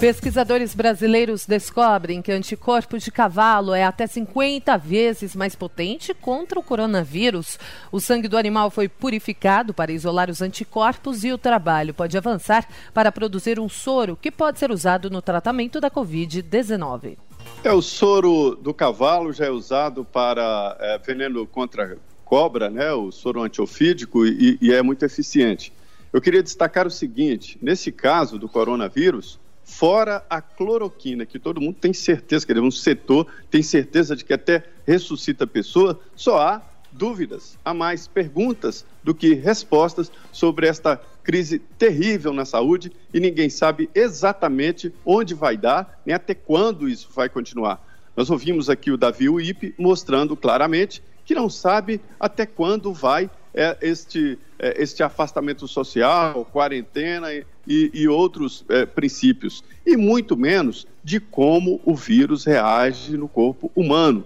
Pesquisadores 0.00 0.74
brasileiros 0.74 1.44
descobrem 1.44 2.22
que 2.22 2.32
anticorpo 2.32 2.96
de 2.96 3.10
cavalo 3.10 3.74
é 3.74 3.84
até 3.84 4.06
50 4.06 4.78
vezes 4.78 5.36
mais 5.36 5.54
potente 5.54 6.14
contra 6.14 6.58
o 6.58 6.62
coronavírus. 6.62 7.58
O 7.92 8.00
sangue 8.00 8.26
do 8.26 8.38
animal 8.38 8.70
foi 8.70 8.88
purificado 8.88 9.74
para 9.74 9.92
isolar 9.92 10.30
os 10.30 10.40
anticorpos 10.40 11.22
e 11.22 11.30
o 11.30 11.36
trabalho 11.36 11.92
pode 11.92 12.16
avançar 12.16 12.66
para 12.94 13.12
produzir 13.12 13.60
um 13.60 13.68
soro 13.68 14.16
que 14.16 14.30
pode 14.30 14.58
ser 14.58 14.70
usado 14.70 15.10
no 15.10 15.20
tratamento 15.20 15.78
da 15.82 15.90
Covid-19. 15.90 17.18
É, 17.62 17.70
o 17.70 17.82
soro 17.82 18.54
do 18.54 18.72
cavalo 18.72 19.34
já 19.34 19.44
é 19.44 19.50
usado 19.50 20.02
para 20.02 20.78
é, 20.80 20.96
veneno 20.96 21.46
contra 21.46 21.98
cobra, 22.24 22.70
né? 22.70 22.90
O 22.90 23.12
soro 23.12 23.42
antiofídico 23.42 24.24
e, 24.24 24.56
e 24.62 24.72
é 24.72 24.80
muito 24.80 25.04
eficiente. 25.04 25.74
Eu 26.10 26.22
queria 26.22 26.42
destacar 26.42 26.86
o 26.86 26.90
seguinte: 26.90 27.58
nesse 27.60 27.92
caso 27.92 28.38
do 28.38 28.48
coronavírus, 28.48 29.38
fora 29.70 30.24
a 30.28 30.42
cloroquina, 30.42 31.24
que 31.24 31.38
todo 31.38 31.60
mundo 31.60 31.76
tem 31.80 31.92
certeza, 31.92 32.44
que 32.44 32.52
é 32.52 32.60
um 32.60 32.72
setor 32.72 33.26
tem 33.48 33.62
certeza 33.62 34.16
de 34.16 34.24
que 34.24 34.32
até 34.32 34.64
ressuscita 34.84 35.44
a 35.44 35.46
pessoa, 35.46 35.98
só 36.16 36.38
há 36.38 36.62
dúvidas, 36.90 37.56
há 37.64 37.72
mais 37.72 38.08
perguntas 38.08 38.84
do 39.02 39.14
que 39.14 39.32
respostas 39.32 40.10
sobre 40.32 40.66
esta 40.66 41.00
crise 41.22 41.60
terrível 41.78 42.32
na 42.32 42.44
saúde 42.44 42.90
e 43.14 43.20
ninguém 43.20 43.48
sabe 43.48 43.88
exatamente 43.94 44.92
onde 45.06 45.34
vai 45.34 45.56
dar, 45.56 46.00
nem 46.04 46.14
até 46.14 46.34
quando 46.34 46.88
isso 46.88 47.08
vai 47.14 47.28
continuar. 47.28 47.80
Nós 48.16 48.28
ouvimos 48.28 48.68
aqui 48.68 48.90
o 48.90 48.96
Davi 48.96 49.28
Uip 49.28 49.72
mostrando 49.78 50.36
claramente 50.36 51.00
que 51.24 51.34
não 51.34 51.48
sabe 51.48 52.00
até 52.18 52.44
quando 52.44 52.92
vai 52.92 53.30
é, 53.54 53.76
este, 53.80 54.38
é, 54.58 54.82
este 54.82 55.02
afastamento 55.02 55.66
social, 55.66 56.44
quarentena 56.52 57.32
e, 57.32 57.44
e 57.66 58.08
outros 58.08 58.64
é, 58.68 58.86
princípios, 58.86 59.64
e 59.84 59.96
muito 59.96 60.36
menos 60.36 60.86
de 61.02 61.18
como 61.18 61.80
o 61.84 61.94
vírus 61.94 62.44
reage 62.44 63.16
no 63.16 63.28
corpo 63.28 63.70
humano. 63.74 64.24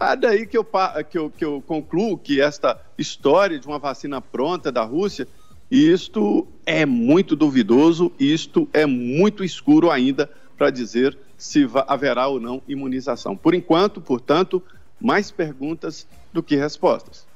É 0.00 0.14
daí 0.14 0.46
que 0.46 0.56
eu, 0.56 0.66
que, 1.10 1.18
eu, 1.18 1.30
que 1.30 1.44
eu 1.44 1.62
concluo 1.66 2.16
que 2.16 2.40
esta 2.40 2.80
história 2.96 3.58
de 3.58 3.66
uma 3.66 3.78
vacina 3.78 4.20
pronta 4.20 4.70
da 4.70 4.82
Rússia, 4.82 5.26
isto 5.70 6.46
é 6.64 6.86
muito 6.86 7.34
duvidoso, 7.34 8.12
isto 8.18 8.68
é 8.72 8.86
muito 8.86 9.42
escuro 9.42 9.90
ainda 9.90 10.30
para 10.56 10.70
dizer 10.70 11.18
se 11.36 11.68
haverá 11.86 12.26
ou 12.26 12.40
não 12.40 12.62
imunização. 12.66 13.36
Por 13.36 13.54
enquanto, 13.54 14.00
portanto, 14.00 14.62
mais 15.00 15.30
perguntas 15.30 16.06
do 16.32 16.42
que 16.42 16.56
respostas. 16.56 17.27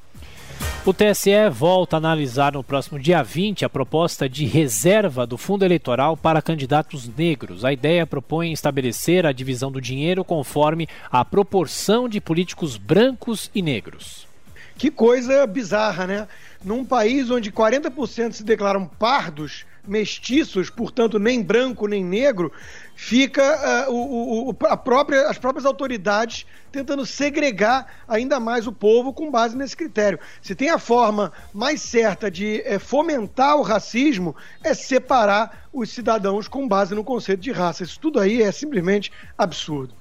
O 0.84 0.92
TSE 0.92 1.48
volta 1.48 1.94
a 1.94 1.98
analisar 1.98 2.54
no 2.54 2.64
próximo 2.64 2.98
dia 2.98 3.22
20 3.22 3.64
a 3.64 3.68
proposta 3.68 4.28
de 4.28 4.44
reserva 4.46 5.24
do 5.24 5.38
fundo 5.38 5.64
eleitoral 5.64 6.16
para 6.16 6.42
candidatos 6.42 7.08
negros. 7.08 7.64
A 7.64 7.72
ideia 7.72 8.04
propõe 8.04 8.50
estabelecer 8.50 9.24
a 9.24 9.30
divisão 9.30 9.70
do 9.70 9.80
dinheiro 9.80 10.24
conforme 10.24 10.88
a 11.08 11.24
proporção 11.24 12.08
de 12.08 12.20
políticos 12.20 12.76
brancos 12.76 13.48
e 13.54 13.62
negros. 13.62 14.26
Que 14.76 14.90
coisa 14.90 15.46
bizarra, 15.46 16.04
né? 16.04 16.28
Num 16.64 16.84
país 16.84 17.30
onde 17.30 17.52
40% 17.52 18.32
se 18.32 18.42
declaram 18.42 18.84
pardos, 18.84 19.64
mestiços, 19.86 20.70
portanto 20.70 21.18
nem 21.18 21.42
branco 21.42 21.86
nem 21.86 22.04
negro, 22.04 22.52
fica 22.94 23.88
uh, 23.88 23.92
o, 23.92 24.50
o, 24.50 24.56
a 24.66 24.76
própria, 24.76 25.28
as 25.28 25.38
próprias 25.38 25.64
autoridades 25.64 26.46
tentando 26.70 27.04
segregar 27.04 27.86
ainda 28.08 28.40
mais 28.40 28.66
o 28.66 28.72
povo 28.72 29.12
com 29.12 29.30
base 29.30 29.56
nesse 29.56 29.76
critério. 29.76 30.18
Se 30.40 30.54
tem 30.54 30.70
a 30.70 30.78
forma 30.78 31.32
mais 31.52 31.82
certa 31.82 32.30
de 32.30 32.62
é, 32.64 32.78
fomentar 32.78 33.56
o 33.56 33.62
racismo, 33.62 34.34
é 34.64 34.72
separar 34.72 35.68
os 35.72 35.90
cidadãos 35.90 36.48
com 36.48 36.66
base 36.66 36.94
no 36.94 37.04
conceito 37.04 37.40
de 37.40 37.52
raça. 37.52 37.82
Isso 37.82 37.98
tudo 38.00 38.18
aí 38.18 38.42
é 38.42 38.50
simplesmente 38.50 39.12
absurdo. 39.36 39.94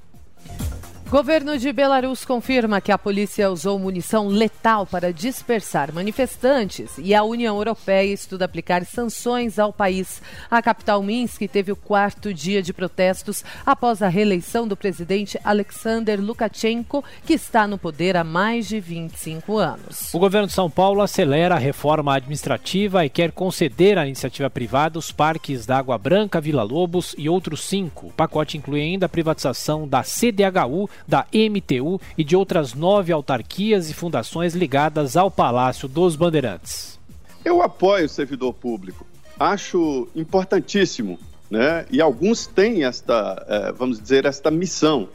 Governo 1.11 1.57
de 1.57 1.73
Belarus 1.73 2.23
confirma 2.23 2.79
que 2.79 2.89
a 2.89 2.97
polícia 2.97 3.51
usou 3.51 3.77
munição 3.77 4.29
letal 4.29 4.85
para 4.85 5.11
dispersar 5.11 5.93
manifestantes 5.93 6.97
e 6.97 7.13
a 7.13 7.21
União 7.21 7.57
Europeia 7.57 8.13
estuda 8.13 8.45
aplicar 8.45 8.85
sanções 8.85 9.59
ao 9.59 9.73
país. 9.73 10.21
A 10.49 10.61
capital 10.61 11.03
Minsk 11.03 11.41
teve 11.49 11.69
o 11.69 11.75
quarto 11.75 12.33
dia 12.33 12.63
de 12.63 12.71
protestos 12.71 13.43
após 13.65 14.01
a 14.01 14.07
reeleição 14.07 14.65
do 14.65 14.77
presidente 14.77 15.37
Alexander 15.43 16.17
Lukashenko, 16.17 17.03
que 17.25 17.33
está 17.33 17.67
no 17.67 17.77
poder 17.77 18.15
há 18.15 18.23
mais 18.23 18.69
de 18.69 18.79
25 18.79 19.57
anos. 19.57 20.13
O 20.13 20.19
governo 20.19 20.47
de 20.47 20.53
São 20.53 20.69
Paulo 20.69 21.01
acelera 21.01 21.55
a 21.55 21.59
reforma 21.59 22.15
administrativa 22.15 23.05
e 23.05 23.09
quer 23.09 23.33
conceder 23.33 23.97
à 23.97 24.07
iniciativa 24.07 24.49
privada 24.49 24.97
os 24.97 25.11
parques 25.11 25.65
da 25.65 25.77
Água 25.77 25.97
Branca, 25.97 26.39
Vila 26.39 26.63
Lobos 26.63 27.13
e 27.17 27.27
outros 27.27 27.65
cinco. 27.65 28.07
O 28.07 28.13
pacote 28.13 28.57
inclui 28.57 28.79
ainda 28.79 29.07
a 29.07 29.09
privatização 29.09 29.85
da 29.85 30.03
CDHU 30.03 30.89
da 31.07 31.25
MTU 31.33 31.99
e 32.17 32.23
de 32.23 32.35
outras 32.35 32.73
nove 32.73 33.11
autarquias 33.11 33.89
e 33.89 33.93
fundações 33.93 34.53
ligadas 34.53 35.15
ao 35.17 35.29
Palácio 35.29 35.87
dos 35.87 36.15
Bandeirantes. 36.15 36.99
Eu 37.43 37.61
apoio 37.61 38.05
o 38.05 38.09
servidor 38.09 38.53
público. 38.53 39.05
Acho 39.39 40.07
importantíssimo, 40.15 41.19
né? 41.49 41.85
E 41.89 41.99
alguns 41.99 42.45
têm 42.45 42.83
esta, 42.83 43.45
eh, 43.47 43.71
vamos 43.71 43.99
dizer, 43.99 44.25
esta 44.25 44.51
missão. 44.51 45.09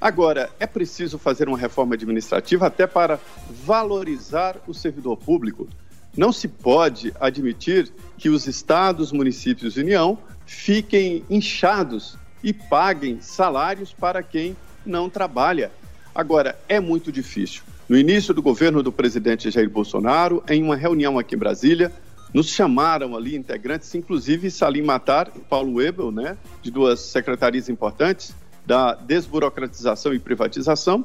Agora, 0.00 0.50
é 0.58 0.66
preciso 0.66 1.18
fazer 1.18 1.48
uma 1.48 1.56
reforma 1.56 1.94
administrativa 1.94 2.66
até 2.66 2.86
para 2.86 3.18
valorizar 3.64 4.56
o 4.66 4.74
servidor 4.74 5.16
público. 5.16 5.68
Não 6.16 6.32
se 6.32 6.48
pode 6.48 7.14
admitir 7.18 7.90
que 8.18 8.28
os 8.28 8.46
estados, 8.46 9.12
municípios 9.12 9.76
e 9.76 9.80
União 9.80 10.18
fiquem 10.44 11.24
inchados 11.30 12.18
e 12.42 12.52
paguem 12.52 13.20
salários 13.20 13.92
para 13.92 14.22
quem 14.22 14.56
não 14.84 15.08
trabalha. 15.08 15.70
Agora, 16.14 16.58
é 16.68 16.78
muito 16.78 17.10
difícil. 17.10 17.62
No 17.88 17.96
início 17.96 18.32
do 18.32 18.42
governo 18.42 18.82
do 18.82 18.92
presidente 18.92 19.50
Jair 19.50 19.68
Bolsonaro, 19.68 20.42
em 20.48 20.62
uma 20.62 20.76
reunião 20.76 21.18
aqui 21.18 21.34
em 21.34 21.38
Brasília, 21.38 21.92
nos 22.32 22.48
chamaram 22.48 23.16
ali 23.16 23.36
integrantes, 23.36 23.94
inclusive 23.94 24.50
Salim 24.50 24.82
Matar 24.82 25.30
e 25.34 25.40
Paulo 25.40 25.80
Ebel, 25.82 26.10
né, 26.10 26.36
de 26.62 26.70
duas 26.70 27.00
secretarias 27.00 27.68
importantes, 27.68 28.34
da 28.64 28.94
desburocratização 28.94 30.14
e 30.14 30.18
privatização, 30.18 31.04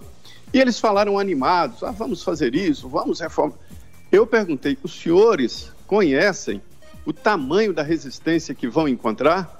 e 0.53 0.59
eles 0.59 0.79
falaram 0.79 1.19
animados: 1.19 1.83
ah, 1.83 1.91
vamos 1.91 2.23
fazer 2.23 2.55
isso, 2.55 2.87
vamos 2.87 3.19
reformar. 3.19 3.55
Eu 4.11 4.25
perguntei: 4.25 4.77
os 4.81 4.93
senhores 4.93 5.71
conhecem 5.85 6.61
o 7.05 7.11
tamanho 7.11 7.73
da 7.73 7.83
resistência 7.83 8.55
que 8.55 8.67
vão 8.67 8.87
encontrar? 8.87 9.59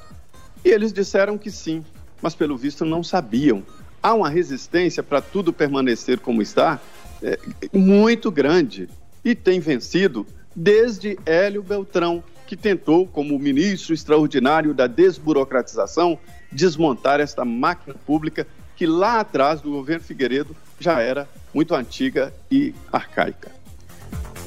E 0.63 0.69
eles 0.69 0.93
disseram 0.93 1.38
que 1.38 1.51
sim, 1.51 1.83
mas 2.21 2.36
pelo 2.36 2.57
visto 2.57 2.86
não 2.86 3.03
sabiam 3.03 3.63
há 4.01 4.13
uma 4.13 4.30
resistência 4.30 5.01
para 5.04 5.22
tudo 5.22 5.51
permanecer 5.51 6.20
como 6.20 6.42
está 6.42 6.80
é, 7.22 7.39
muito 7.74 8.32
grande 8.32 8.89
e 9.24 9.36
tem 9.36 9.60
vencido 9.60 10.25
desde 10.56 11.20
Hélio 11.25 11.62
Beltrão, 11.62 12.24
que 12.46 12.56
tentou, 12.56 13.06
como 13.06 13.38
ministro 13.38 13.94
extraordinário 13.94 14.74
da 14.74 14.88
desburocratização, 14.88 16.18
desmontar 16.51 17.20
esta 17.20 17.44
máquina 17.44 17.96
pública 18.06 18.48
que 18.75 18.86
lá 18.86 19.20
atrás 19.20 19.60
do 19.60 19.72
governo 19.72 20.04
Figueiredo 20.04 20.56
já 20.80 21.01
era 21.01 21.27
muito 21.54 21.75
antiga 21.75 22.34
e 22.50 22.74
arcaica. 22.92 23.56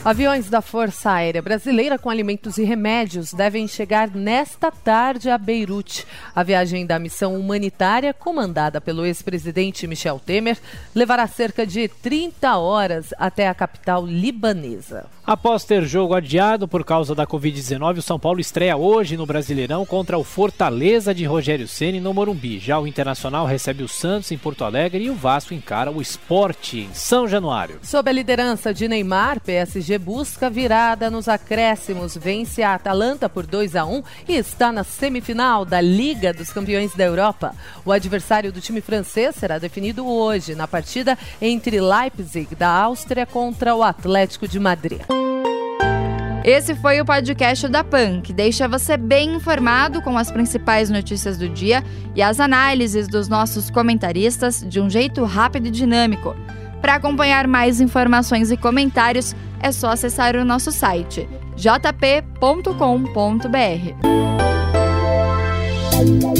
Aviões 0.03 0.49
da 0.49 0.63
Força 0.63 1.11
Aérea 1.11 1.43
Brasileira 1.43 1.99
com 1.99 2.09
alimentos 2.09 2.57
e 2.57 2.65
remédios 2.65 3.35
devem 3.35 3.69
chegar 3.69 4.09
nesta 4.09 4.71
tarde 4.71 5.29
a 5.29 5.37
Beirute. 5.37 6.07
A 6.35 6.43
viagem 6.43 6.87
da 6.87 6.99
missão 6.99 7.39
humanitária, 7.39 8.15
comandada 8.15 8.81
pelo 8.81 9.05
ex-presidente 9.05 9.87
Michel 9.87 10.19
Temer, 10.19 10.57
levará 10.95 11.27
cerca 11.27 11.67
de 11.67 11.87
30 11.87 12.57
horas 12.57 13.13
até 13.19 13.47
a 13.47 13.55
capital 13.55 14.07
libanesa. 14.07 15.05
Após 15.27 15.65
ter 15.65 15.85
jogo 15.85 16.15
adiado 16.15 16.67
por 16.67 16.83
causa 16.83 17.15
da 17.15 17.27
Covid-19, 17.27 17.99
o 17.99 18.03
São 18.03 18.19
Paulo 18.19 18.41
estreia 18.41 18.77
hoje 18.77 19.19
no 19.19 19.27
Brasileirão 19.27 19.85
contra 19.85 20.19
o 20.19 20.25
Fortaleza 20.25 21.15
de 21.15 21.25
Rogério 21.25 21.69
Ceni 21.69 22.01
no 22.01 22.15
Morumbi. 22.15 22.59
Já 22.59 22.81
o 22.81 22.87
Internacional 22.87 23.47
recebe 23.47 23.85
o 23.85 23.89
Santos 23.89 24.33
em 24.33 24.39
Porto 24.39 24.65
Alegre 24.65 25.05
e 25.05 25.11
o 25.11 25.15
Vasco 25.15 25.55
encara 25.55 25.91
o 25.91 26.01
Esporte 26.01 26.81
em 26.81 26.95
São 26.95 27.29
Januário. 27.29 27.79
Sob 27.83 28.09
a 28.09 28.13
liderança 28.13 28.75
de 28.75 28.89
Neymar, 28.89 29.39
Busca 29.99 30.51
virada 30.51 31.11
nos 31.11 31.29
acréscimos, 31.29 32.17
vence 32.17 32.63
a 32.63 32.75
Atalanta 32.75 33.29
por 33.29 33.47
2 33.47 33.77
a 33.77 33.85
1 33.85 34.03
e 34.29 34.37
está 34.37 34.71
na 34.71 34.85
semifinal 34.85 35.65
da 35.65 35.81
Liga 35.81 36.33
dos 36.33 36.53
Campeões 36.53 36.95
da 36.95 37.05
Europa. 37.05 37.55
O 37.85 37.93
adversário 37.93 38.53
do 38.53 38.61
time 38.61 38.81
francês 38.81 39.37
será 39.37 39.59
definido 39.59 40.07
hoje 40.07 40.55
na 40.55 40.69
partida 40.69 41.19
entre 41.41 41.81
Leipzig 41.81 42.55
da 42.55 42.69
Áustria 42.69 43.27
contra 43.27 43.75
o 43.75 43.83
Atlético 43.83 44.47
de 44.47 44.59
Madrid. 44.59 45.01
Esse 46.43 46.75
foi 46.75 46.99
o 46.99 47.05
podcast 47.05 47.69
da 47.69 47.85
PAN, 47.85 48.23
que 48.23 48.33
deixa 48.33 48.67
você 48.67 48.97
bem 48.97 49.35
informado 49.35 50.01
com 50.01 50.17
as 50.17 50.31
principais 50.31 50.89
notícias 50.89 51.37
do 51.37 51.47
dia 51.47 51.85
e 52.17 52.23
as 52.23 52.41
análises 52.41 53.07
dos 53.07 53.29
nossos 53.29 53.71
comentaristas 53.71 54.65
de 54.67 54.81
um 54.81 54.89
jeito 54.89 55.23
rápido 55.25 55.67
e 55.67 55.71
dinâmico. 55.71 56.35
Para 56.81 56.95
acompanhar 56.95 57.47
mais 57.47 57.79
informações 57.79 58.51
e 58.51 58.57
comentários, 58.57 59.37
é 59.61 59.73
só 59.73 59.91
acessar 59.91 60.37
o 60.37 60.45
nosso 60.45 60.73
site 60.73 61.29
jp.com.br. 61.57 62.71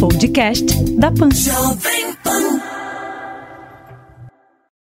Podcast 0.01 0.83
da 0.95 1.11
PAN. 1.13 1.29